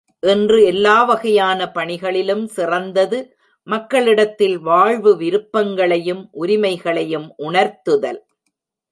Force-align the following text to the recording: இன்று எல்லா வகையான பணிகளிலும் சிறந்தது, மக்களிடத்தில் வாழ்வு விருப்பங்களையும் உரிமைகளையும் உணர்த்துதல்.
இன்று 0.23 0.63
எல்லா 0.63 1.03
வகையான 1.03 1.67
பணிகளிலும் 1.71 2.47
சிறந்தது, 2.47 3.19
மக்களிடத்தில் 3.67 4.57
வாழ்வு 4.59 5.17
விருப்பங்களையும் 5.17 6.29
உரிமைகளையும் 6.31 7.27
உணர்த்துதல். 7.37 8.19